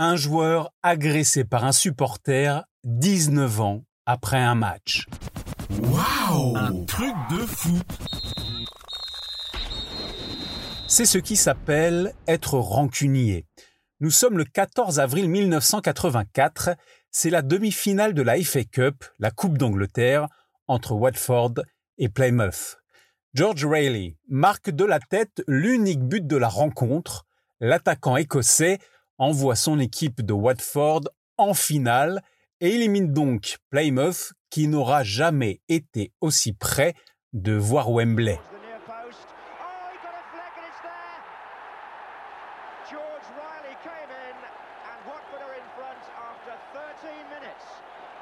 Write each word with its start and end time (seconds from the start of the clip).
Un 0.00 0.14
joueur 0.14 0.70
agressé 0.84 1.42
par 1.42 1.64
un 1.64 1.72
supporter 1.72 2.64
19 2.84 3.60
ans 3.60 3.84
après 4.06 4.38
un 4.38 4.54
match. 4.54 5.06
Waouh 5.82 6.56
Un 6.56 6.84
truc 6.84 7.12
de 7.32 7.38
fou 7.38 7.76
C'est 10.86 11.04
ce 11.04 11.18
qui 11.18 11.34
s'appelle 11.34 12.14
être 12.28 12.60
rancunier. 12.60 13.44
Nous 13.98 14.12
sommes 14.12 14.38
le 14.38 14.44
14 14.44 15.00
avril 15.00 15.28
1984, 15.28 16.76
c'est 17.10 17.30
la 17.30 17.42
demi-finale 17.42 18.14
de 18.14 18.22
la 18.22 18.40
FA 18.40 18.62
Cup, 18.62 19.04
la 19.18 19.32
Coupe 19.32 19.58
d'Angleterre, 19.58 20.28
entre 20.68 20.92
Watford 20.92 21.54
et 21.98 22.08
Plymouth. 22.08 22.76
George 23.34 23.66
Rayleigh 23.66 24.16
marque 24.28 24.70
de 24.70 24.84
la 24.84 25.00
tête 25.00 25.42
l'unique 25.48 26.04
but 26.04 26.24
de 26.24 26.36
la 26.36 26.48
rencontre. 26.48 27.26
L'attaquant 27.58 28.16
écossais 28.16 28.78
envoie 29.18 29.56
son 29.56 29.78
équipe 29.78 30.22
de 30.22 30.32
Watford 30.32 31.02
en 31.36 31.54
finale 31.54 32.22
et 32.60 32.74
élimine 32.74 33.12
donc 33.12 33.58
Plymouth 33.70 34.32
qui 34.50 34.68
n'aura 34.68 35.04
jamais 35.04 35.60
été 35.68 36.12
aussi 36.20 36.52
près 36.52 36.94
de 37.32 37.52
voir 37.52 37.90
Wembley. 37.90 38.38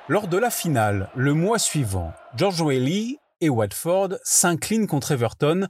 Lors 0.09 0.29
de 0.29 0.37
la 0.37 0.51
finale, 0.51 1.11
le 1.17 1.35
mois 1.35 1.59
suivant, 1.59 2.13
George 2.37 2.61
Whaley 2.61 3.19
et 3.41 3.49
Watford 3.49 4.11
s'inclinent 4.23 4.87
contre 4.87 5.11
Everton 5.11 5.67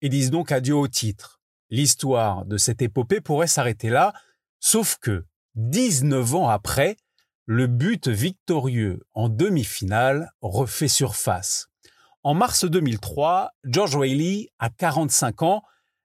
et 0.00 0.08
disent 0.08 0.30
donc 0.30 0.52
adieu 0.52 0.74
au 0.74 0.88
titre. 0.88 1.38
L'histoire 1.68 2.46
de 2.46 2.56
cette 2.56 2.80
épopée 2.80 3.20
pourrait 3.20 3.46
s'arrêter 3.46 3.90
là, 3.90 4.14
sauf 4.64 4.96
que, 4.96 5.26
19 5.56 6.36
ans 6.36 6.48
après, 6.48 6.96
le 7.44 7.66
but 7.66 8.08
victorieux 8.08 9.06
en 9.12 9.28
demi-finale 9.28 10.32
refait 10.40 10.88
surface. 10.88 11.68
En 12.22 12.32
mars 12.32 12.64
2003, 12.64 13.50
George 13.64 13.94
Whaley, 13.94 14.48
à 14.58 14.70
45 14.70 15.42
ans, 15.42 15.62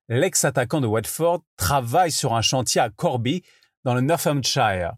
l'ex-attaquant 0.09 0.81
de 0.81 0.87
Watford, 0.87 1.41
travaille 1.55 2.11
sur 2.11 2.35
un 2.35 2.41
chantier 2.41 2.81
à 2.81 2.89
Corby, 2.89 3.43
dans 3.85 3.93
le 3.93 4.01
Northamptonshire. 4.01 4.91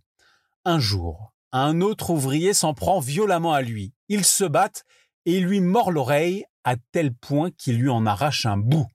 Un 0.65 0.79
jour, 0.79 1.31
un 1.51 1.81
autre 1.81 2.09
ouvrier 2.09 2.55
s'en 2.55 2.73
prend 2.73 2.99
violemment 2.99 3.53
à 3.53 3.61
lui. 3.61 3.93
Ils 4.09 4.25
se 4.25 4.43
battent 4.43 4.85
et 5.25 5.37
il 5.37 5.45
lui 5.45 5.61
mord 5.61 5.91
l'oreille 5.91 6.45
à 6.63 6.77
tel 6.91 7.13
point 7.13 7.51
qu'il 7.51 7.77
lui 7.77 7.89
en 7.89 8.07
arrache 8.07 8.47
un 8.47 8.57
bout. 8.57 8.87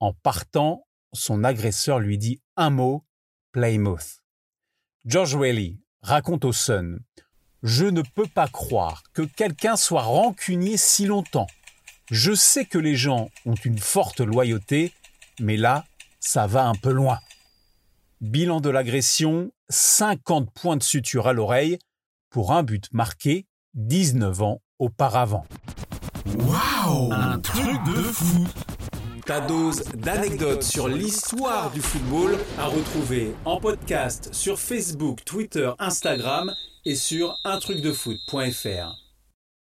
En 0.00 0.14
partant, 0.14 0.84
son 1.12 1.44
agresseur 1.44 2.00
lui 2.00 2.18
dit 2.18 2.42
un 2.56 2.70
mot, 2.70 3.04
Plymouth. 3.52 4.22
George 5.04 5.34
Whaley 5.34 5.76
raconte 6.02 6.44
au 6.44 6.52
Sun 6.52 7.00
Je 7.62 7.86
ne 7.86 8.02
peux 8.02 8.26
pas 8.26 8.46
croire 8.46 9.02
que 9.12 9.22
quelqu'un 9.22 9.76
soit 9.76 10.02
rancunier 10.02 10.76
si 10.76 11.06
longtemps. 11.06 11.48
Je 12.10 12.32
sais 12.32 12.64
que 12.64 12.78
les 12.78 12.96
gens 12.96 13.28
ont 13.46 13.54
une 13.54 13.78
forte 13.78 14.20
loyauté, 14.20 14.92
mais 15.40 15.56
là, 15.56 15.84
ça 16.20 16.46
va 16.46 16.66
un 16.66 16.74
peu 16.74 16.92
loin. 16.92 17.18
Bilan 18.20 18.60
de 18.60 18.70
l'agression 18.70 19.50
50 19.68 20.52
points 20.52 20.76
de 20.76 20.82
suture 20.82 21.26
à 21.26 21.32
l'oreille 21.32 21.78
pour 22.28 22.52
un 22.52 22.62
but 22.62 22.88
marqué 22.92 23.46
19 23.74 24.42
ans 24.42 24.60
auparavant. 24.78 25.46
Waouh 26.26 27.12
Un 27.12 27.38
truc 27.40 27.82
de 27.84 28.02
fou 28.02 28.46
Ta 29.30 29.38
dose 29.38 29.84
d'anecdotes 29.94 30.64
sur 30.64 30.88
l'histoire 30.88 31.70
du 31.70 31.80
football 31.80 32.36
à 32.58 32.64
retrouver 32.64 33.32
en 33.44 33.60
podcast 33.60 34.28
sur 34.32 34.58
Facebook, 34.58 35.24
Twitter, 35.24 35.70
Instagram 35.78 36.52
et 36.84 36.96
sur 36.96 37.38
untrucdefoot.fr. 37.44 39.09